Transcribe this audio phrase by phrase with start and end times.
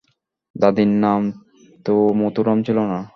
[0.55, 1.21] দাদির নাম
[1.85, 2.99] তো মুথুরাম ছিল না।